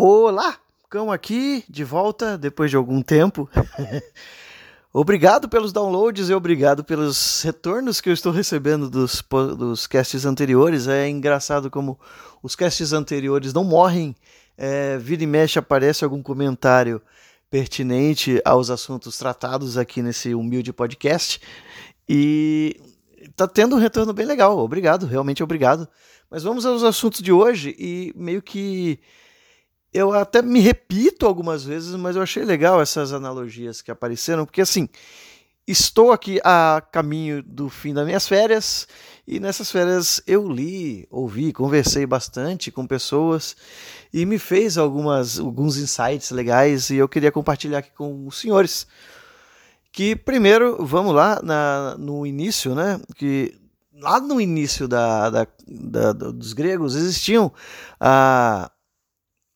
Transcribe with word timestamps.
Olá, 0.00 0.56
cão 0.88 1.10
aqui 1.10 1.64
de 1.68 1.82
volta 1.82 2.38
depois 2.38 2.70
de 2.70 2.76
algum 2.76 3.02
tempo. 3.02 3.50
obrigado 4.94 5.48
pelos 5.48 5.72
downloads 5.72 6.28
e 6.28 6.34
obrigado 6.34 6.84
pelos 6.84 7.42
retornos 7.42 8.00
que 8.00 8.08
eu 8.08 8.12
estou 8.12 8.30
recebendo 8.30 8.88
dos, 8.88 9.20
dos 9.58 9.88
casts 9.88 10.24
anteriores. 10.24 10.86
É 10.86 11.08
engraçado 11.08 11.68
como 11.68 11.98
os 12.40 12.54
casts 12.54 12.92
anteriores 12.92 13.52
não 13.52 13.64
morrem. 13.64 14.14
É, 14.56 14.96
vira 14.98 15.24
e 15.24 15.26
mexe 15.26 15.58
aparece 15.58 16.04
algum 16.04 16.22
comentário 16.22 17.02
pertinente 17.50 18.40
aos 18.44 18.70
assuntos 18.70 19.18
tratados 19.18 19.76
aqui 19.76 20.00
nesse 20.00 20.32
humilde 20.32 20.72
podcast. 20.72 21.40
E 22.08 22.80
tá 23.34 23.48
tendo 23.48 23.74
um 23.74 23.80
retorno 23.80 24.12
bem 24.12 24.26
legal. 24.26 24.58
Obrigado, 24.58 25.06
realmente 25.06 25.42
obrigado. 25.42 25.88
Mas 26.30 26.44
vamos 26.44 26.64
aos 26.64 26.84
assuntos 26.84 27.20
de 27.20 27.32
hoje 27.32 27.74
e 27.76 28.12
meio 28.14 28.40
que 28.40 29.00
eu 29.92 30.12
até 30.12 30.42
me 30.42 30.60
repito 30.60 31.26
algumas 31.26 31.64
vezes, 31.64 31.94
mas 31.94 32.16
eu 32.16 32.22
achei 32.22 32.44
legal 32.44 32.80
essas 32.80 33.12
analogias 33.12 33.80
que 33.80 33.90
apareceram, 33.90 34.44
porque 34.44 34.60
assim, 34.60 34.88
estou 35.66 36.12
aqui 36.12 36.40
a 36.42 36.82
caminho 36.92 37.42
do 37.42 37.68
fim 37.68 37.92
das 37.92 38.06
minhas 38.06 38.26
férias 38.26 38.88
e 39.26 39.38
nessas 39.38 39.70
férias 39.70 40.22
eu 40.26 40.50
li, 40.50 41.06
ouvi, 41.10 41.52
conversei 41.52 42.06
bastante 42.06 42.70
com 42.70 42.86
pessoas 42.86 43.54
e 44.12 44.24
me 44.24 44.38
fez 44.38 44.78
algumas 44.78 45.38
alguns 45.38 45.76
insights 45.76 46.30
legais 46.30 46.88
e 46.88 46.96
eu 46.96 47.08
queria 47.08 47.30
compartilhar 47.30 47.78
aqui 47.78 47.90
com 47.90 48.26
os 48.26 48.40
senhores. 48.40 48.86
Que 49.92 50.16
primeiro, 50.16 50.84
vamos 50.84 51.14
lá 51.14 51.40
na, 51.42 51.96
no 51.98 52.26
início, 52.26 52.74
né? 52.74 53.00
Que 53.16 53.54
lá 54.00 54.20
no 54.20 54.40
início 54.40 54.86
da, 54.88 55.28
da, 55.28 55.46
da 55.66 56.12
dos 56.12 56.52
gregos 56.52 56.94
existiam 56.94 57.52
a 58.00 58.70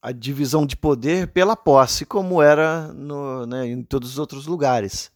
a 0.03 0.11
divisão 0.11 0.67
de 0.67 0.77
poder 0.77 1.29
pela 1.29 1.55
posse, 1.55 2.05
como 2.05 2.43
era 2.43 2.89
no, 2.93 3.47
né, 3.47 3.69
em 3.69 3.83
todos 3.83 4.11
os 4.11 4.19
outros 4.19 4.47
lugares. 4.47 5.13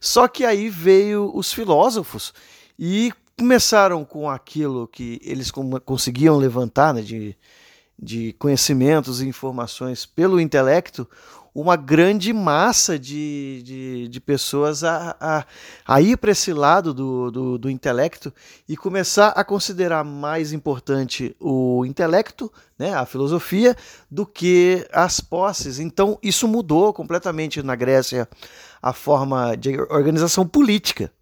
Só 0.00 0.26
que 0.26 0.44
aí 0.44 0.68
veio 0.68 1.30
os 1.34 1.52
filósofos 1.52 2.34
e 2.78 3.12
começaram 3.38 4.04
com 4.04 4.28
aquilo 4.28 4.88
que 4.88 5.20
eles 5.22 5.52
conseguiam 5.84 6.36
levantar 6.36 6.92
né, 6.92 7.00
de, 7.00 7.36
de 7.96 8.32
conhecimentos 8.34 9.22
e 9.22 9.28
informações 9.28 10.04
pelo 10.04 10.40
intelecto, 10.40 11.08
uma 11.54 11.76
grande 11.76 12.32
massa 12.32 12.98
de, 12.98 13.62
de, 13.62 14.08
de 14.08 14.20
pessoas 14.20 14.82
a, 14.82 15.16
a, 15.20 15.46
a 15.86 16.00
ir 16.00 16.16
para 16.16 16.32
esse 16.32 16.52
lado 16.52 16.92
do, 16.92 17.30
do, 17.30 17.58
do, 17.58 17.70
intelecto 17.70 18.34
e 18.68 18.76
começar 18.76 19.28
a 19.28 19.44
considerar 19.44 20.02
mais 20.02 20.52
importante 20.52 21.36
o 21.38 21.86
intelecto, 21.86 22.52
né, 22.76 22.92
a 22.92 23.06
filosofia, 23.06 23.76
do 24.10 24.26
que 24.26 24.84
as 24.92 25.20
posses. 25.20 25.78
Então, 25.78 26.18
isso 26.20 26.48
mudou 26.48 26.92
completamente 26.92 27.62
na 27.62 27.76
Grécia 27.76 28.28
a 28.82 28.92
forma 28.92 29.54
de 29.56 29.80
organização 29.82 30.44
política. 30.44 31.12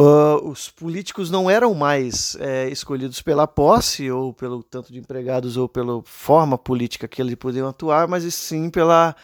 Uh, 0.00 0.48
os 0.48 0.70
políticos 0.70 1.28
não 1.28 1.50
eram 1.50 1.74
mais 1.74 2.36
é, 2.38 2.68
escolhidos 2.68 3.20
pela 3.20 3.48
posse, 3.48 4.08
ou 4.08 4.32
pelo 4.32 4.62
tanto 4.62 4.92
de 4.92 5.00
empregados, 5.00 5.56
ou 5.56 5.68
pela 5.68 6.00
forma 6.04 6.56
política 6.56 7.08
que 7.08 7.20
eles 7.20 7.34
podiam 7.34 7.66
atuar, 7.68 8.06
mas 8.06 8.22
sim 8.32 8.70
pela, 8.70 9.16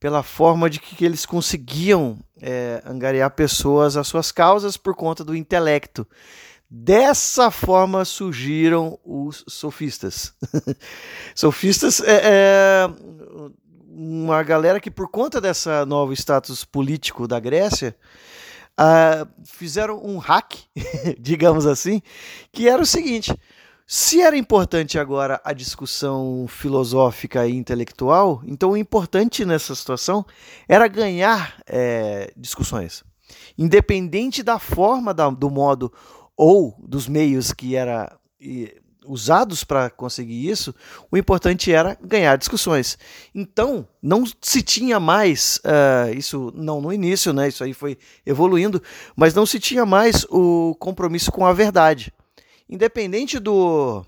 pela 0.00 0.24
forma 0.24 0.68
de 0.68 0.80
que, 0.80 1.04
eles 1.04 1.24
conseguiam 1.24 2.18
é, 2.42 2.82
angariar 2.84 3.30
pessoas 3.36 3.96
às 3.96 4.08
suas 4.08 4.32
causas 4.32 4.76
por 4.76 4.96
conta 4.96 5.22
do 5.22 5.32
intelecto. 5.32 6.04
Dessa 6.68 7.48
forma 7.48 8.04
surgiram 8.04 8.98
os 9.04 9.44
sofistas. 9.46 10.34
sofistas 11.36 12.00
é, 12.00 12.22
é 12.24 12.90
uma 13.88 14.42
galera 14.42 14.80
que, 14.80 14.90
por 14.90 15.08
conta 15.08 15.40
dessa 15.40 15.86
novo 15.86 16.12
status 16.12 16.64
político 16.64 17.28
da 17.28 17.38
Grécia, 17.38 17.94
uh, 18.78 19.28
fizeram 19.44 20.00
um 20.04 20.18
hack, 20.18 20.54
digamos 21.18 21.66
assim, 21.66 22.02
que 22.52 22.68
era 22.68 22.80
o 22.80 22.86
seguinte: 22.86 23.34
se 23.86 24.20
era 24.20 24.36
importante 24.36 24.98
agora 24.98 25.40
a 25.44 25.52
discussão 25.52 26.46
filosófica 26.48 27.46
e 27.46 27.54
intelectual, 27.54 28.42
então 28.44 28.70
o 28.70 28.76
importante 28.76 29.44
nessa 29.44 29.74
situação 29.74 30.24
era 30.68 30.88
ganhar 30.88 31.56
é, 31.66 32.32
discussões, 32.36 33.04
independente 33.56 34.42
da 34.42 34.58
forma, 34.58 35.14
da, 35.14 35.30
do 35.30 35.50
modo 35.50 35.92
ou 36.36 36.76
dos 36.78 37.08
meios 37.08 37.52
que 37.52 37.76
era 37.76 38.18
usados 39.06 39.64
para 39.64 39.90
conseguir 39.90 40.48
isso, 40.48 40.74
o 41.10 41.16
importante 41.16 41.72
era 41.72 41.96
ganhar 42.02 42.36
discussões. 42.36 42.98
Então, 43.34 43.86
não 44.02 44.24
se 44.40 44.62
tinha 44.62 44.98
mais, 45.00 45.60
uh, 45.64 46.16
isso 46.16 46.52
não 46.54 46.80
no 46.80 46.92
início, 46.92 47.32
né, 47.32 47.48
isso 47.48 47.64
aí 47.64 47.72
foi 47.72 47.98
evoluindo, 48.24 48.82
mas 49.14 49.34
não 49.34 49.46
se 49.46 49.58
tinha 49.58 49.86
mais 49.86 50.24
o 50.30 50.74
compromisso 50.78 51.32
com 51.32 51.46
a 51.46 51.52
verdade. 51.52 52.12
Independente 52.68 53.38
do, 53.38 54.04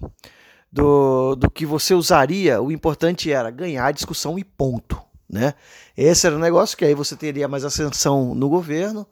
do, 0.72 1.36
do 1.36 1.50
que 1.50 1.64
você 1.64 1.94
usaria, 1.94 2.60
o 2.60 2.72
importante 2.72 3.30
era 3.30 3.50
ganhar 3.50 3.86
a 3.86 3.92
discussão 3.92 4.38
e 4.38 4.44
ponto. 4.44 5.00
Né? 5.28 5.54
Esse 5.96 6.26
era 6.26 6.36
o 6.36 6.40
negócio 6.40 6.76
que 6.76 6.84
aí 6.84 6.94
você 6.94 7.14
teria 7.14 7.46
mais 7.46 7.64
ascensão 7.64 8.34
no 8.34 8.48
governo 8.48 9.06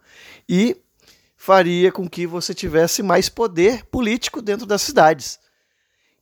e 0.49 0.77
faria 1.37 1.93
com 1.93 2.09
que 2.09 2.27
você 2.27 2.55
tivesse 2.55 3.03
mais 3.03 3.29
poder 3.29 3.85
político 3.87 4.41
dentro 4.41 4.67
das 4.67 4.83
cidades. 4.83 5.39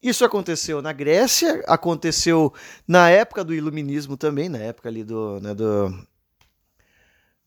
Isso 0.05 0.23
aconteceu 0.23 0.83
na 0.83 0.93
Grécia, 0.93 1.65
aconteceu 1.67 2.53
na 2.87 3.09
época 3.09 3.43
do 3.43 3.55
Iluminismo 3.55 4.19
também, 4.19 4.51
na 4.51 4.59
época 4.59 4.91
ali 4.91 5.03
do, 5.03 5.41
né, 5.41 5.55
do, 5.55 5.99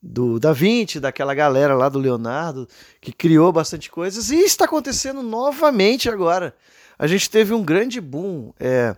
do 0.02 0.40
Da 0.40 0.52
Vinci, 0.52 0.98
daquela 0.98 1.34
galera 1.34 1.76
lá 1.76 1.88
do 1.88 2.00
Leonardo, 2.00 2.68
que 3.00 3.12
criou 3.12 3.52
bastante 3.52 3.88
coisas, 3.88 4.30
e 4.30 4.40
está 4.40 4.64
acontecendo 4.64 5.22
novamente 5.22 6.10
agora. 6.10 6.52
A 6.98 7.06
gente 7.06 7.30
teve 7.30 7.54
um 7.54 7.62
grande 7.62 8.00
boom 8.00 8.52
é, 8.58 8.96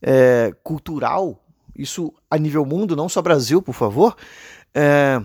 é, 0.00 0.54
cultural, 0.62 1.44
isso 1.76 2.14
a 2.30 2.38
nível 2.38 2.64
mundo, 2.64 2.94
não 2.94 3.08
só 3.08 3.20
Brasil, 3.20 3.60
por 3.60 3.74
favor. 3.74 4.16
É, 4.72 5.20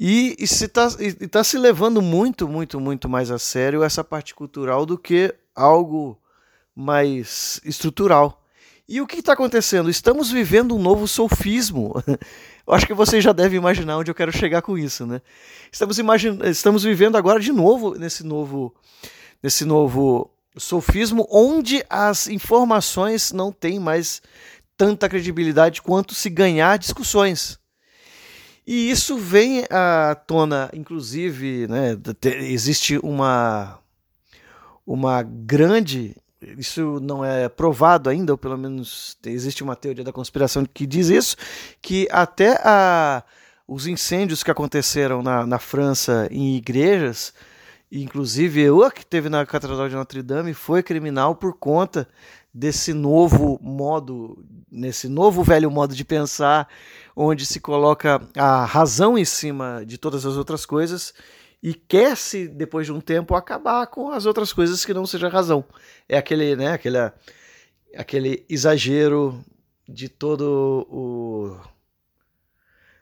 e 0.00 0.34
está 0.40 0.88
tá 1.30 1.44
se 1.44 1.58
levando 1.58 2.02
muito, 2.02 2.48
muito, 2.48 2.80
muito 2.80 3.08
mais 3.08 3.30
a 3.30 3.38
sério 3.38 3.84
essa 3.84 4.02
parte 4.02 4.34
cultural 4.34 4.84
do 4.84 4.98
que 4.98 5.32
algo 5.54 6.18
mais 6.74 7.60
estrutural. 7.64 8.42
E 8.86 9.00
o 9.00 9.06
que 9.06 9.20
está 9.20 9.32
acontecendo? 9.32 9.88
Estamos 9.88 10.30
vivendo 10.30 10.76
um 10.76 10.78
novo 10.78 11.08
sofismo. 11.08 11.94
Eu 12.66 12.74
acho 12.74 12.86
que 12.86 12.94
vocês 12.94 13.22
já 13.22 13.32
devem 13.32 13.58
imaginar 13.58 13.98
onde 13.98 14.10
eu 14.10 14.14
quero 14.14 14.32
chegar 14.32 14.62
com 14.62 14.78
isso, 14.78 15.04
né? 15.04 15.20
Estamos, 15.70 15.98
imagin... 15.98 16.38
Estamos 16.44 16.82
vivendo 16.82 17.14
agora 17.16 17.38
de 17.38 17.52
novo 17.52 17.94
nesse 17.94 18.24
novo, 18.24 18.74
nesse 19.42 19.66
novo 19.66 20.30
sofismo, 20.56 21.26
onde 21.30 21.84
as 21.90 22.26
informações 22.26 23.32
não 23.32 23.52
têm 23.52 23.78
mais 23.78 24.22
tanta 24.78 25.10
credibilidade 25.10 25.82
quanto 25.82 26.14
se 26.14 26.30
ganhar 26.30 26.78
discussões. 26.78 27.58
E 28.66 28.90
isso 28.90 29.18
vem 29.18 29.66
à 29.70 30.14
tona, 30.14 30.70
inclusive, 30.72 31.66
né, 31.68 31.98
existe 32.40 32.98
uma, 33.02 33.78
uma 34.86 35.22
grande 35.22 36.16
isso 36.58 36.98
não 37.00 37.24
é 37.24 37.48
provado 37.48 38.10
ainda, 38.10 38.32
ou 38.32 38.38
pelo 38.38 38.56
menos 38.56 39.16
existe 39.24 39.62
uma 39.62 39.76
teoria 39.76 40.04
da 40.04 40.12
conspiração 40.12 40.64
que 40.64 40.86
diz 40.86 41.08
isso, 41.08 41.36
que 41.80 42.08
até 42.10 42.60
a, 42.64 43.22
os 43.66 43.86
incêndios 43.86 44.42
que 44.42 44.50
aconteceram 44.50 45.22
na, 45.22 45.46
na 45.46 45.58
França 45.58 46.28
em 46.30 46.56
igrejas, 46.56 47.32
inclusive 47.90 48.70
o 48.70 48.90
que 48.90 49.04
teve 49.04 49.28
na 49.28 49.44
Catedral 49.46 49.88
de 49.88 49.94
Notre 49.94 50.22
Dame, 50.22 50.54
foi 50.54 50.82
criminal 50.82 51.34
por 51.34 51.54
conta 51.54 52.08
desse 52.52 52.92
novo 52.92 53.58
modo, 53.60 54.38
nesse 54.70 55.08
novo 55.08 55.42
velho 55.42 55.70
modo 55.70 55.94
de 55.94 56.04
pensar, 56.04 56.68
onde 57.16 57.44
se 57.44 57.58
coloca 57.58 58.22
a 58.36 58.64
razão 58.64 59.18
em 59.18 59.24
cima 59.24 59.82
de 59.84 59.98
todas 59.98 60.24
as 60.24 60.36
outras 60.36 60.64
coisas 60.64 61.12
e 61.64 61.72
quer-se, 61.72 62.46
depois 62.46 62.84
de 62.84 62.92
um 62.92 63.00
tempo, 63.00 63.34
acabar 63.34 63.86
com 63.86 64.10
as 64.10 64.26
outras 64.26 64.52
coisas 64.52 64.84
que 64.84 64.92
não 64.92 65.06
seja 65.06 65.30
razão. 65.30 65.64
É 66.06 66.18
aquele, 66.18 66.54
né, 66.54 66.72
aquele, 66.72 66.98
aquele 67.96 68.44
exagero 68.50 69.42
de 69.88 70.10
todo 70.10 70.86
o 70.90 71.56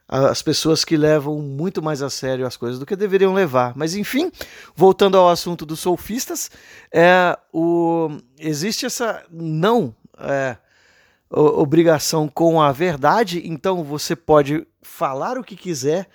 as 0.07 0.41
pessoas 0.41 0.85
que 0.85 0.95
levam 0.95 1.39
muito 1.39 1.81
mais 1.81 2.01
a 2.01 2.09
sério 2.09 2.45
as 2.45 2.55
coisas 2.55 2.79
do 2.79 2.85
que 2.85 2.95
deveriam 2.95 3.33
levar. 3.33 3.73
Mas 3.75 3.95
enfim, 3.95 4.31
voltando 4.73 5.17
ao 5.17 5.29
assunto 5.29 5.65
dos 5.65 5.81
sofistas, 5.81 6.49
é, 6.89 7.37
o, 7.51 8.17
existe 8.39 8.85
essa 8.85 9.25
não 9.29 9.93
é, 10.17 10.55
obrigação 11.29 12.29
com 12.29 12.61
a 12.61 12.71
verdade, 12.71 13.41
então 13.43 13.83
você 13.83 14.15
pode 14.15 14.65
falar 14.81 15.37
o 15.37 15.43
que 15.43 15.55
quiser 15.57 16.07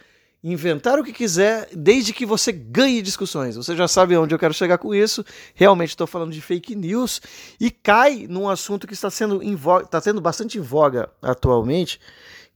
inventar 0.43 0.99
o 0.99 1.05
que 1.05 1.13
quiser, 1.13 1.69
desde 1.75 2.13
que 2.13 2.25
você 2.25 2.53
ganhe 2.53 3.03
discussões. 3.03 3.57
Você 3.57 3.75
já 3.75 3.89
sabe 3.89 4.17
onde 4.17 4.35
eu 4.35 4.39
quero 4.39 4.55
chegar 4.55 4.79
com 4.79 4.95
isso. 4.95 5.25
Realmente 5.55 5.91
estou 5.91 6.07
falando 6.07 6.33
de 6.33 6.41
fake 6.41 6.75
news 6.77 7.21
e 7.61 7.71
cai 7.71 8.27
num 8.29 8.49
assunto 8.49 8.87
que 8.87 8.95
está 8.95 9.11
sendo 9.11 9.41
está 9.83 10.01
tendo 10.01 10.21
bastante 10.21 10.59
em 10.59 10.61
voga 10.61 11.11
atualmente, 11.21 12.01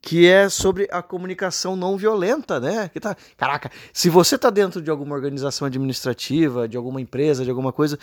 que 0.01 0.27
é 0.29 0.49
sobre 0.49 0.89
a 0.93 1.03
comunicação 1.03 1.75
não 1.75 1.97
violenta, 1.97 2.61
né? 2.61 2.89
Que 2.89 3.01
tá, 3.01 3.17
caraca, 3.37 3.71
se 3.93 4.09
você 4.09 4.37
está 4.37 4.51
dentro 4.51 4.81
de 4.81 4.91
alguma 4.91 5.15
organização 5.15 5.67
administrativa, 5.67 6.69
de 6.69 6.77
alguma 6.77 7.01
empresa, 7.01 7.45
de 7.45 7.51
alguma 7.51 7.73
coisa, 7.73 7.99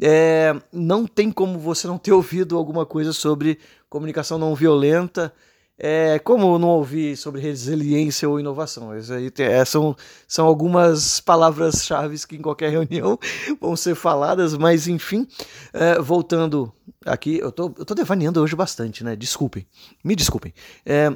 é, 0.00 0.54
não 0.72 1.06
tem 1.06 1.30
como 1.32 1.58
você 1.58 1.86
não 1.86 1.98
ter 1.98 2.12
ouvido 2.12 2.56
alguma 2.56 2.84
coisa 2.84 3.12
sobre 3.12 3.58
comunicação 3.88 4.38
não 4.38 4.54
violenta 4.54 5.32
é, 5.78 6.18
como 6.18 6.58
não 6.58 6.68
ouvi 6.68 7.16
sobre 7.16 7.40
resiliência 7.40 8.28
ou 8.28 8.38
inovação? 8.38 8.96
Isso 8.96 9.12
aí 9.12 9.32
é, 9.38 9.64
são, 9.64 9.96
são 10.28 10.46
algumas 10.46 11.18
palavras-chave 11.20 12.18
que 12.26 12.36
em 12.36 12.42
qualquer 12.42 12.70
reunião 12.72 13.18
vão 13.60 13.74
ser 13.74 13.94
faladas, 13.94 14.56
mas 14.56 14.86
enfim, 14.86 15.26
é, 15.72 16.00
voltando 16.00 16.72
aqui, 17.06 17.38
eu 17.38 17.50
tô, 17.50 17.72
eu 17.76 17.84
tô 17.84 17.94
devaneando 17.94 18.40
hoje 18.40 18.54
bastante, 18.54 19.02
né? 19.02 19.16
Desculpem, 19.16 19.66
me 20.04 20.14
desculpem. 20.14 20.52
É, 20.84 21.10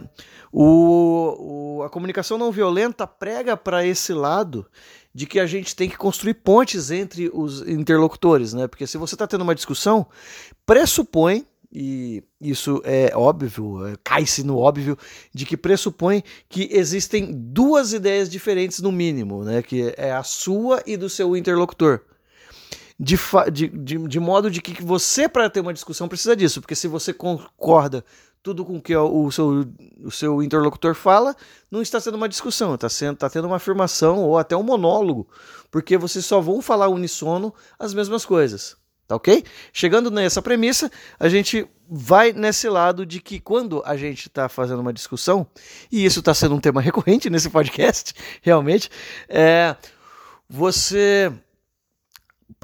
o, 0.53 1.79
o, 1.79 1.83
a 1.83 1.91
comunicação 1.91 2.39
não 2.39 2.51
violenta 2.51 3.07
prega 3.07 3.57
para 3.57 3.87
esse 3.87 4.13
lado 4.13 4.67
de 5.15 5.27
que 5.27 5.41
a 5.41 5.47
gente 5.47 5.75
tem 5.75 5.89
que 5.89 5.97
construir 5.97 6.35
pontes 6.35 6.91
entre 6.91 7.31
os 7.33 7.63
interlocutores, 7.67 8.53
né? 8.53 8.67
Porque 8.67 8.87
se 8.87 8.99
você 8.99 9.15
está 9.15 9.27
tendo 9.27 9.43
uma 9.43 9.55
discussão, 9.55 10.07
pressupõe 10.67 11.47
e 11.73 12.23
isso 12.41 12.81
é 12.85 13.13
óbvio, 13.15 13.87
é, 13.87 13.95
cai-se 14.03 14.43
no 14.43 14.59
óbvio, 14.59 14.97
de 15.35 15.45
que 15.45 15.57
pressupõe 15.57 16.23
que 16.49 16.69
existem 16.73 17.33
duas 17.33 17.93
ideias 17.93 18.29
diferentes 18.29 18.81
no 18.81 18.93
mínimo, 18.93 19.45
né? 19.45 19.63
que 19.63 19.95
é 19.97 20.13
a 20.13 20.23
sua 20.23 20.83
e 20.87 20.97
do 20.97 21.09
seu 21.09 21.37
interlocutor. 21.37 22.01
De, 22.99 23.19
de, 23.53 23.69
de, 23.69 23.99
de 24.09 24.21
modo 24.21 24.51
de 24.51 24.63
que 24.63 24.83
você, 24.83 25.29
para 25.29 25.51
ter 25.51 25.61
uma 25.61 25.75
discussão, 25.75 26.09
precisa 26.09 26.35
disso, 26.35 26.63
porque 26.63 26.75
se 26.75 26.89
você 26.89 27.13
concorda 27.13 28.03
tudo 28.43 28.65
com 28.65 28.81
que 28.81 28.97
o 28.97 29.31
seu, 29.31 29.67
o 30.05 30.11
seu 30.11 30.43
interlocutor 30.43 30.95
fala, 30.95 31.35
não 31.71 31.83
está 31.83 31.99
sendo 31.99 32.15
uma 32.15 32.29
discussão, 32.29 32.77
está, 32.77 32.89
sendo, 32.89 33.15
está 33.15 33.29
tendo 33.29 33.49
uma 33.49 33.57
afirmação 33.57 34.21
ou 34.21 34.39
até 34.39 34.57
um 34.57 34.63
monólogo, 34.63 35.29
porque 35.71 35.99
vocês 35.99 36.25
só 36.25 36.41
vão 36.41 36.63
falar 36.63 36.89
unissono 36.89 37.53
as 37.77 37.93
mesmas 37.93 38.25
coisas. 38.25 38.77
Tá 39.07 39.15
ok? 39.15 39.45
Chegando 39.73 40.11
nessa 40.11 40.43
premissa, 40.43 40.91
a 41.19 41.29
gente 41.29 41.67
vai 41.89 42.33
nesse 42.33 42.69
lado 42.69 43.07
de 43.07 43.21
que 43.21 43.39
quando 43.39 43.83
a 43.87 43.97
gente 43.97 44.27
está 44.27 44.49
fazendo 44.49 44.81
uma 44.81 44.93
discussão, 44.93 45.47
e 45.91 46.05
isso 46.05 46.19
está 46.19 46.35
sendo 46.35 46.57
um 46.57 46.61
tema 46.61 46.81
recorrente 46.83 47.31
nesse 47.31 47.49
podcast, 47.49 48.13
realmente, 48.43 48.91
é, 49.29 49.77
você 50.49 51.33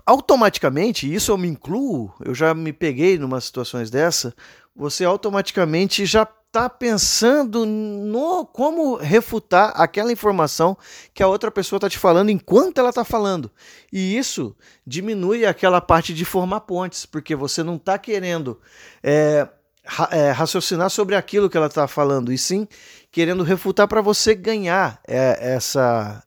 automaticamente, 0.04 1.12
isso 1.12 1.30
eu 1.30 1.38
me 1.38 1.46
incluo, 1.46 2.12
eu 2.24 2.34
já 2.34 2.52
me 2.54 2.72
peguei 2.72 3.18
numa 3.18 3.40
situações 3.40 3.88
dessa, 3.88 4.34
você 4.74 5.04
automaticamente 5.04 6.04
já 6.04 6.26
está 6.52 6.68
pensando 6.68 7.64
no 7.64 8.44
como 8.44 8.96
refutar 8.96 9.72
aquela 9.74 10.12
informação 10.12 10.76
que 11.14 11.22
a 11.22 11.26
outra 11.26 11.50
pessoa 11.50 11.78
está 11.78 11.88
te 11.88 11.96
falando 11.96 12.28
enquanto 12.28 12.76
ela 12.76 12.90
está 12.90 13.04
falando. 13.04 13.50
E 13.90 14.18
isso 14.18 14.54
diminui 14.86 15.46
aquela 15.46 15.80
parte 15.80 16.12
de 16.12 16.26
formar 16.26 16.60
pontes, 16.60 17.06
porque 17.06 17.34
você 17.34 17.62
não 17.62 17.76
está 17.76 17.96
querendo 17.96 18.60
é, 19.02 19.48
ra 19.82 20.10
é, 20.12 20.30
raciocinar 20.30 20.90
sobre 20.90 21.14
aquilo 21.14 21.48
que 21.48 21.56
ela 21.56 21.68
está 21.68 21.88
falando, 21.88 22.30
e 22.30 22.36
sim 22.36 22.68
querendo 23.10 23.42
refutar 23.42 23.88
para 23.88 24.02
você 24.02 24.34
ganhar 24.34 25.00
é, 25.08 25.54
essa, 25.54 26.22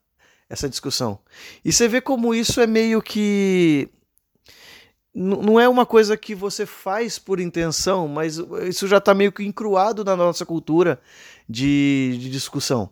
essa 0.49 0.67
discussão. 0.67 1.19
E 1.63 1.71
você 1.71 1.87
vê 1.87 2.01
como 2.01 2.33
isso 2.33 2.59
é 2.59 2.65
meio 2.65 2.99
que 2.99 3.91
não 5.15 5.57
é 5.57 5.69
uma 5.69 5.85
coisa 5.85 6.17
que 6.17 6.35
você 6.35 6.65
faz 6.65 7.17
por 7.17 7.39
intenção, 7.39 8.05
mas 8.05 8.37
isso 8.67 8.85
já 8.85 8.97
está 8.97 9.13
meio 9.13 9.31
que 9.31 9.45
encruado 9.45 10.03
na 10.03 10.13
nossa 10.13 10.45
cultura 10.45 10.99
de, 11.47 12.17
de, 12.19 12.29
discussão. 12.29 12.89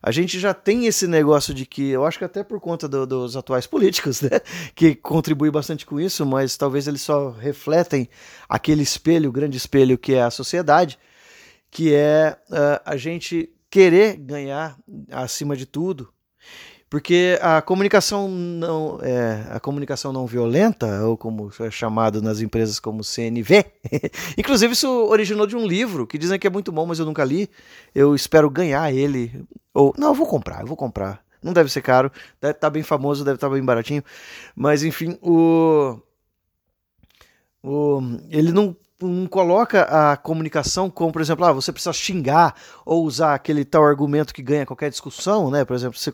A 0.00 0.12
gente 0.12 0.38
já 0.38 0.54
tem 0.54 0.86
esse 0.86 1.08
negócio 1.08 1.52
de 1.52 1.66
que, 1.66 1.88
eu 1.88 2.06
acho 2.06 2.16
que 2.16 2.24
até 2.24 2.44
por 2.44 2.60
conta 2.60 2.86
do, 2.86 3.04
dos 3.04 3.36
atuais 3.36 3.66
políticos, 3.66 4.20
né, 4.22 4.40
que 4.72 4.94
contribui 4.94 5.50
bastante 5.50 5.84
com 5.84 5.98
isso, 6.00 6.24
mas 6.24 6.56
talvez 6.56 6.86
eles 6.86 7.02
só 7.02 7.30
refletem 7.30 8.08
aquele 8.48 8.84
espelho, 8.84 9.30
o 9.30 9.32
grande 9.32 9.56
espelho 9.56 9.98
que 9.98 10.14
é 10.14 10.22
a 10.22 10.30
sociedade, 10.30 10.96
que 11.72 11.92
é 11.92 12.38
uh, 12.48 12.80
a 12.84 12.96
gente 12.96 13.50
querer 13.68 14.16
ganhar 14.16 14.78
acima 15.10 15.56
de 15.56 15.66
tudo 15.66 16.08
porque 16.90 17.38
a 17.42 17.60
comunicação 17.60 18.28
não 18.28 18.98
é, 19.02 19.46
a 19.50 19.60
comunicação 19.60 20.12
não 20.12 20.26
violenta 20.26 21.04
ou 21.04 21.16
como 21.16 21.50
é 21.60 21.70
chamado 21.70 22.22
nas 22.22 22.40
empresas 22.40 22.80
como 22.80 23.04
CNV 23.04 23.64
inclusive 24.38 24.72
isso 24.72 24.88
originou 24.88 25.46
de 25.46 25.54
um 25.56 25.66
livro 25.66 26.06
que 26.06 26.16
dizem 26.16 26.38
que 26.38 26.46
é 26.46 26.50
muito 26.50 26.72
bom 26.72 26.86
mas 26.86 26.98
eu 26.98 27.06
nunca 27.06 27.24
li. 27.24 27.50
Eu 27.94 28.14
espero 28.14 28.48
ganhar 28.50 28.92
ele 28.92 29.44
ou 29.74 29.94
não 29.98 30.08
eu 30.08 30.14
vou 30.14 30.26
comprar 30.26 30.60
eu 30.62 30.66
vou 30.66 30.76
comprar. 30.76 31.22
Não 31.42 31.52
deve 31.52 31.70
ser 31.70 31.82
caro 31.82 32.10
deve 32.40 32.52
estar 32.52 32.66
tá 32.66 32.70
bem 32.70 32.82
famoso 32.82 33.24
deve 33.24 33.36
estar 33.36 33.48
tá 33.48 33.54
bem 33.54 33.64
baratinho. 33.64 34.02
Mas 34.56 34.82
enfim 34.82 35.18
o 35.22 35.98
o, 37.62 38.00
ele 38.30 38.52
não 38.52 38.74
não 39.00 39.26
coloca 39.26 39.82
a 39.82 40.16
comunicação 40.16 40.90
como, 40.90 41.12
por 41.12 41.22
exemplo, 41.22 41.44
ah, 41.44 41.52
você 41.52 41.72
precisa 41.72 41.92
xingar 41.92 42.54
ou 42.84 43.04
usar 43.04 43.34
aquele 43.34 43.64
tal 43.64 43.84
argumento 43.84 44.34
que 44.34 44.42
ganha 44.42 44.66
qualquer 44.66 44.90
discussão, 44.90 45.50
né? 45.50 45.64
Por 45.64 45.74
exemplo, 45.76 45.98
você 45.98 46.12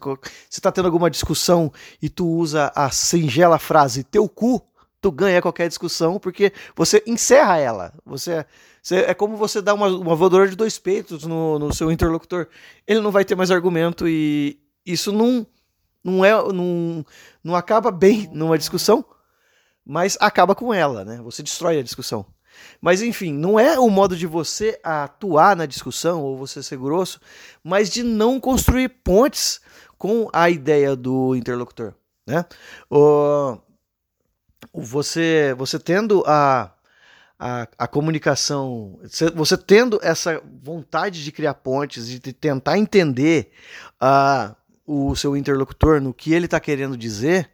está 0.50 0.70
tendo 0.70 0.86
alguma 0.86 1.10
discussão 1.10 1.72
e 2.00 2.08
tu 2.10 2.28
usa 2.28 2.70
a 2.74 2.90
singela 2.90 3.58
frase 3.58 4.04
teu 4.04 4.28
cu, 4.28 4.60
tu 5.00 5.10
ganha 5.10 5.40
qualquer 5.40 5.68
discussão 5.68 6.18
porque 6.18 6.52
você 6.76 7.02
encerra 7.06 7.58
ela. 7.58 7.94
Você, 8.04 8.44
você 8.82 8.96
é 8.96 9.14
como 9.14 9.36
você 9.36 9.62
dá 9.62 9.72
uma, 9.72 9.88
uma 9.88 10.14
voadora 10.14 10.48
de 10.48 10.56
dois 10.56 10.78
peitos 10.78 11.24
no, 11.24 11.58
no 11.58 11.72
seu 11.72 11.90
interlocutor. 11.90 12.48
Ele 12.86 13.00
não 13.00 13.10
vai 13.10 13.24
ter 13.24 13.34
mais 13.34 13.50
argumento 13.50 14.06
e 14.06 14.58
isso 14.84 15.10
não, 15.10 15.46
não, 16.02 16.22
é, 16.22 16.32
não, 16.52 17.04
não 17.42 17.56
acaba 17.56 17.90
bem 17.90 18.28
numa 18.30 18.58
discussão, 18.58 19.02
mas 19.86 20.18
acaba 20.20 20.54
com 20.54 20.72
ela, 20.72 21.02
né? 21.02 21.20
Você 21.22 21.42
destrói 21.42 21.78
a 21.78 21.82
discussão. 21.82 22.26
Mas 22.80 23.02
enfim, 23.02 23.32
não 23.32 23.58
é 23.58 23.78
o 23.78 23.88
modo 23.88 24.16
de 24.16 24.26
você 24.26 24.78
atuar 24.82 25.56
na 25.56 25.66
discussão 25.66 26.22
ou 26.22 26.36
você 26.36 26.62
ser 26.62 26.78
grosso, 26.78 27.20
mas 27.62 27.90
de 27.90 28.02
não 28.02 28.38
construir 28.38 28.88
pontes 28.88 29.60
com 29.96 30.28
a 30.32 30.50
ideia 30.50 30.94
do 30.94 31.34
interlocutor. 31.34 31.94
Né? 32.26 32.44
O, 32.90 33.58
você, 34.72 35.54
você 35.56 35.78
tendo 35.78 36.22
a, 36.26 36.72
a, 37.38 37.68
a 37.78 37.86
comunicação, 37.86 38.98
você 39.34 39.56
tendo 39.56 39.98
essa 40.02 40.42
vontade 40.62 41.22
de 41.22 41.32
criar 41.32 41.54
pontes, 41.54 42.08
de 42.08 42.20
tentar 42.32 42.78
entender 42.78 43.50
uh, 44.02 44.54
o 44.86 45.14
seu 45.16 45.36
interlocutor 45.36 46.00
no 46.00 46.12
que 46.12 46.32
ele 46.32 46.46
está 46.46 46.60
querendo 46.60 46.96
dizer, 46.96 47.50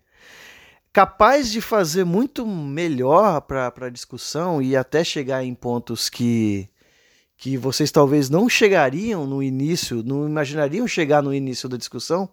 capaz 0.93 1.51
de 1.51 1.61
fazer 1.61 2.05
muito 2.05 2.47
melhor 2.47 3.41
para 3.43 3.73
a 3.81 3.91
discussão 3.91 4.61
e 4.61 4.77
até 4.77 5.05
chegar 5.05 5.45
em 5.45 5.55
pontos 5.55 6.09
que, 6.09 6.69
que 7.37 7.57
vocês 7.57 7.91
talvez 7.91 8.29
não 8.29 8.49
chegariam 8.49 9.27
no 9.27 9.43
início, 9.43 10.03
não 10.03 10.27
imaginariam 10.27 10.87
chegar 10.87 11.23
no 11.23 11.33
início 11.33 11.69
da 11.69 11.77
discussão, 11.77 12.29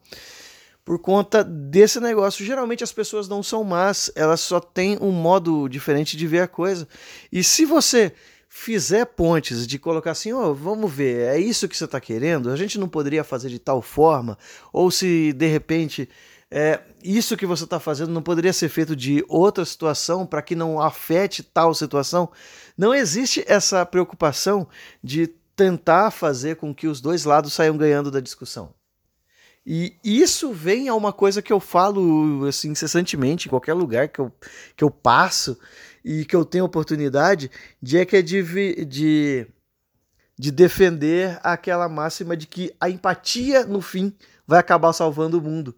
por 0.83 0.99
conta 0.99 1.43
desse 1.43 1.99
negócio. 1.99 2.45
Geralmente 2.45 2.83
as 2.83 2.93
pessoas 2.93 3.27
não 3.27 3.43
são 3.43 3.63
más, 3.63 4.11
elas 4.15 4.39
só 4.39 4.59
têm 4.59 4.97
um 5.01 5.11
modo 5.11 5.67
diferente 5.67 6.17
de 6.17 6.25
ver 6.25 6.41
a 6.41 6.47
coisa. 6.47 6.87
E 7.31 7.43
se 7.43 7.65
você 7.65 8.13
fizer 8.49 9.05
pontes 9.05 9.67
de 9.67 9.77
colocar 9.77 10.11
assim, 10.11 10.31
ó, 10.31 10.47
oh, 10.47 10.53
vamos 10.53 10.91
ver, 10.91 11.27
é 11.27 11.39
isso 11.39 11.67
que 11.67 11.77
você 11.77 11.85
está 11.85 11.99
querendo? 11.99 12.49
A 12.49 12.55
gente 12.55 12.79
não 12.79 12.87
poderia 12.87 13.23
fazer 13.23 13.49
de 13.49 13.59
tal 13.59 13.81
forma? 13.81 14.37
Ou 14.73 14.89
se 14.89 15.31
de 15.33 15.45
repente 15.45 16.09
é, 16.49 16.79
isso 17.03 17.35
que 17.35 17.45
você 17.45 17.65
está 17.65 17.79
fazendo 17.79 18.11
não 18.11 18.21
poderia 18.21 18.53
ser 18.53 18.69
feito 18.69 18.95
de 18.95 19.23
outra 19.27 19.65
situação 19.65 20.25
para 20.25 20.41
que 20.41 20.55
não 20.55 20.81
afete 20.81 21.43
tal 21.43 21.73
situação? 21.73 22.29
Não 22.77 22.93
existe 22.93 23.43
essa 23.47 23.85
preocupação 23.85 24.67
de 25.03 25.27
tentar 25.55 26.11
fazer 26.11 26.55
com 26.55 26.73
que 26.73 26.87
os 26.87 27.01
dois 27.01 27.25
lados 27.25 27.53
saiam 27.53 27.75
ganhando 27.75 28.11
da 28.11 28.19
discussão. 28.19 28.73
E 29.69 29.97
isso 30.01 30.53
vem 30.53 30.87
a 30.87 30.95
uma 30.95 31.11
coisa 31.11 31.41
que 31.41 31.51
eu 31.51 31.59
falo 31.59 32.45
assim, 32.45 32.69
incessantemente 32.69 33.47
em 33.47 33.49
qualquer 33.49 33.73
lugar 33.73 34.07
que 34.07 34.19
eu, 34.19 34.31
que 34.77 34.83
eu 34.83 34.89
passo 34.89 35.59
e 36.05 36.23
que 36.23 36.33
eu 36.33 36.45
tenho 36.45 36.63
oportunidade, 36.63 37.51
de 37.81 37.97
é 37.97 38.05
que 38.05 38.15
é 38.15 38.21
de, 38.21 38.85
de, 38.85 39.45
de 40.39 40.51
defender 40.51 41.37
aquela 41.43 41.89
máxima 41.89 42.37
de 42.37 42.47
que 42.47 42.73
a 42.79 42.89
empatia, 42.89 43.65
no 43.65 43.81
fim, 43.81 44.15
vai 44.47 44.59
acabar 44.59 44.93
salvando 44.93 45.37
o 45.37 45.41
mundo. 45.41 45.75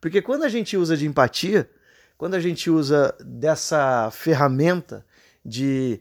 Porque 0.00 0.22
quando 0.22 0.44
a 0.44 0.48
gente 0.48 0.76
usa 0.76 0.96
de 0.96 1.06
empatia, 1.06 1.68
quando 2.16 2.34
a 2.34 2.40
gente 2.40 2.70
usa 2.70 3.14
dessa 3.20 4.10
ferramenta 4.12 5.04
de 5.44 6.00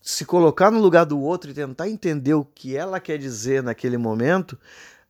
se 0.00 0.24
colocar 0.24 0.70
no 0.70 0.80
lugar 0.80 1.04
do 1.04 1.20
outro 1.20 1.50
e 1.50 1.54
tentar 1.54 1.88
entender 1.88 2.34
o 2.34 2.44
que 2.44 2.76
ela 2.76 3.00
quer 3.00 3.18
dizer 3.18 3.62
naquele 3.62 3.98
momento, 3.98 4.58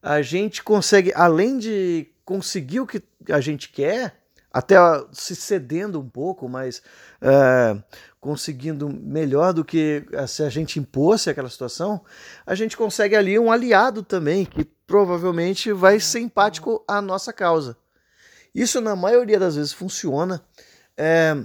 a 0.02 0.22
gente 0.22 0.62
consegue, 0.62 1.12
além 1.14 1.58
de 1.58 2.08
conseguir 2.24 2.80
o 2.80 2.86
que 2.86 3.02
a 3.28 3.40
gente 3.40 3.68
quer, 3.68 4.16
até 4.52 4.76
se 5.12 5.36
cedendo 5.36 6.00
um 6.00 6.08
pouco, 6.08 6.48
mas 6.48 6.82
é, 7.20 7.76
conseguindo 8.20 8.88
melhor 8.88 9.52
do 9.52 9.64
que 9.64 10.04
se 10.26 10.42
a 10.42 10.48
gente 10.48 10.78
impôsse 10.78 11.28
aquela 11.28 11.50
situação, 11.50 12.00
a 12.46 12.54
gente 12.54 12.76
consegue 12.76 13.14
ali 13.14 13.38
um 13.38 13.52
aliado 13.52 14.02
também, 14.02 14.44
que 14.44 14.66
provavelmente 14.88 15.70
vai 15.70 16.00
ser 16.00 16.20
empático 16.20 16.82
à 16.88 17.00
nossa 17.02 17.30
causa. 17.30 17.76
Isso, 18.54 18.80
na 18.80 18.96
maioria 18.96 19.38
das 19.38 19.54
vezes, 19.54 19.72
funciona. 19.72 20.42
É, 20.96 21.36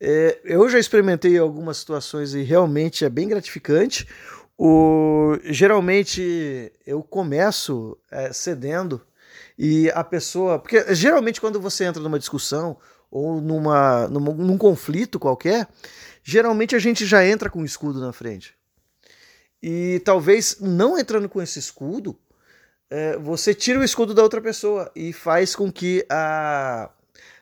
é, 0.00 0.40
eu 0.42 0.66
já 0.68 0.78
experimentei 0.78 1.36
algumas 1.36 1.76
situações 1.76 2.32
e 2.32 2.42
realmente 2.42 3.04
é 3.04 3.10
bem 3.10 3.28
gratificante. 3.28 4.08
O, 4.58 5.38
geralmente 5.44 6.72
eu 6.86 7.02
começo 7.02 7.98
é, 8.10 8.32
cedendo 8.32 9.00
e 9.58 9.90
a 9.90 10.02
pessoa. 10.02 10.58
Porque 10.58 10.94
geralmente 10.94 11.40
quando 11.40 11.60
você 11.60 11.84
entra 11.84 12.02
numa 12.02 12.18
discussão 12.18 12.78
ou 13.10 13.42
numa, 13.42 14.08
numa, 14.08 14.32
num 14.32 14.56
conflito 14.56 15.20
qualquer, 15.20 15.68
geralmente 16.22 16.74
a 16.74 16.78
gente 16.78 17.04
já 17.04 17.26
entra 17.26 17.50
com 17.50 17.60
o 17.60 17.64
escudo 17.64 18.00
na 18.00 18.12
frente. 18.12 18.54
E 19.62 20.00
talvez 20.02 20.56
não 20.60 20.98
entrando 20.98 21.28
com 21.28 21.42
esse 21.42 21.58
escudo, 21.58 22.18
é, 22.90 23.16
você 23.16 23.54
tira 23.54 23.78
o 23.78 23.84
escudo 23.84 24.12
da 24.12 24.22
outra 24.22 24.40
pessoa 24.40 24.90
e 24.96 25.12
faz 25.12 25.54
com 25.54 25.70
que 25.70 26.04
a, 26.10 26.90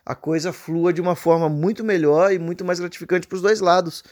a 0.05 0.15
coisa 0.15 0.53
flua 0.53 0.93
de 0.93 1.01
uma 1.01 1.17
forma 1.17 1.49
muito 1.49 1.83
melhor 1.83 2.33
e 2.33 2.39
muito 2.39 2.65
mais 2.65 2.79
gratificante 2.79 3.27
para 3.27 3.37
os 3.37 3.43
dois 3.43 3.61
lados. 3.61 4.05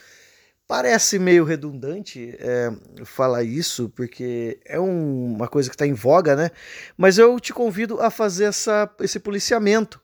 Parece 0.67 1.17
meio 1.17 1.45
redundante 1.45 2.35
é, 2.39 2.71
falar 3.05 3.43
isso, 3.43 3.87
porque 3.95 4.59
é 4.65 4.79
um, 4.79 5.35
uma 5.35 5.47
coisa 5.47 5.69
que 5.69 5.75
está 5.75 5.87
em 5.87 5.93
voga, 5.93 6.35
né? 6.35 6.49
Mas 6.97 7.17
eu 7.17 7.39
te 7.39 7.53
convido 7.53 8.01
a 8.01 8.09
fazer 8.09 8.45
essa, 8.45 8.89
esse 8.99 9.19
policiamento. 9.19 10.01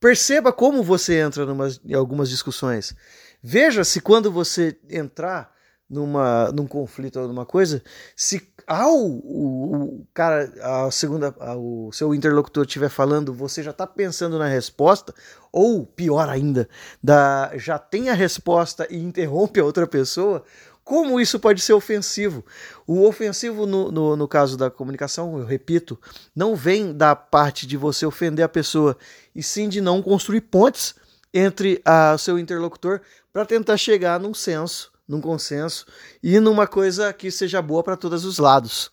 Perceba 0.00 0.52
como 0.52 0.82
você 0.82 1.18
entra 1.18 1.46
em 1.84 1.94
algumas 1.94 2.30
discussões. 2.30 2.94
Veja 3.42 3.84
se 3.84 4.00
quando 4.00 4.30
você 4.32 4.78
entrar 4.88 5.53
numa, 5.88 6.50
num 6.52 6.66
conflito 6.66 7.20
ou 7.20 7.28
numa 7.28 7.44
coisa, 7.44 7.82
se 8.16 8.48
ao 8.66 8.96
o, 8.96 10.00
o 10.00 10.06
cara, 10.14 10.50
a 10.62 10.90
segunda, 10.90 11.34
o 11.56 11.92
seu 11.92 12.14
interlocutor 12.14 12.64
estiver 12.64 12.88
falando, 12.88 13.32
você 13.32 13.62
já 13.62 13.70
está 13.70 13.86
pensando 13.86 14.38
na 14.38 14.46
resposta, 14.46 15.14
ou 15.52 15.84
pior 15.84 16.28
ainda, 16.28 16.68
da, 17.02 17.52
já 17.56 17.78
tem 17.78 18.08
a 18.08 18.14
resposta 18.14 18.86
e 18.90 18.96
interrompe 18.96 19.60
a 19.60 19.64
outra 19.64 19.86
pessoa, 19.86 20.42
como 20.82 21.18
isso 21.18 21.40
pode 21.40 21.62
ser 21.62 21.72
ofensivo? 21.72 22.44
O 22.86 23.06
ofensivo, 23.06 23.64
no, 23.64 23.90
no, 23.90 24.16
no, 24.16 24.28
caso 24.28 24.56
da 24.56 24.70
comunicação, 24.70 25.38
eu 25.38 25.46
repito, 25.46 25.98
não 26.36 26.54
vem 26.54 26.92
da 26.92 27.16
parte 27.16 27.66
de 27.66 27.76
você 27.76 28.04
ofender 28.04 28.44
a 28.44 28.48
pessoa, 28.48 28.96
e 29.34 29.42
sim 29.42 29.68
de 29.68 29.80
não 29.80 30.02
construir 30.02 30.42
pontes 30.42 30.94
entre 31.32 31.82
o 32.14 32.18
seu 32.18 32.38
interlocutor 32.38 33.00
para 33.32 33.46
tentar 33.46 33.76
chegar 33.76 34.20
num 34.20 34.34
senso 34.34 34.93
num 35.06 35.20
consenso 35.20 35.86
e 36.22 36.38
numa 36.40 36.66
coisa 36.66 37.12
que 37.12 37.30
seja 37.30 37.60
boa 37.60 37.82
para 37.82 37.96
todos 37.96 38.24
os 38.24 38.38
lados. 38.38 38.90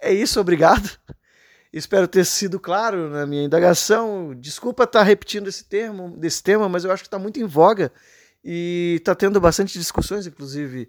É 0.00 0.12
isso, 0.12 0.40
obrigado. 0.40 0.90
Espero 1.72 2.08
ter 2.08 2.24
sido 2.24 2.58
claro 2.58 3.08
na 3.10 3.26
minha 3.26 3.44
indagação. 3.44 4.34
Desculpa 4.34 4.84
estar 4.84 5.02
repetindo 5.02 5.48
esse 5.48 5.64
termo, 5.64 6.16
desse 6.16 6.42
tema, 6.42 6.68
mas 6.68 6.84
eu 6.84 6.90
acho 6.90 7.02
que 7.02 7.06
está 7.06 7.18
muito 7.18 7.38
em 7.38 7.44
voga 7.44 7.92
e 8.44 8.96
está 8.98 9.14
tendo 9.14 9.40
bastante 9.40 9.78
discussões, 9.78 10.26
inclusive 10.26 10.88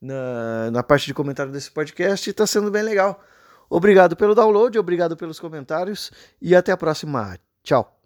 na, 0.00 0.70
na 0.70 0.82
parte 0.82 1.06
de 1.06 1.14
comentário 1.14 1.50
desse 1.50 1.70
podcast, 1.70 2.28
e 2.28 2.30
está 2.30 2.46
sendo 2.46 2.70
bem 2.70 2.82
legal. 2.82 3.22
Obrigado 3.70 4.16
pelo 4.16 4.34
download, 4.34 4.78
obrigado 4.78 5.16
pelos 5.16 5.38
comentários 5.40 6.10
e 6.40 6.54
até 6.54 6.72
a 6.72 6.76
próxima. 6.76 7.38
Tchau. 7.62 7.97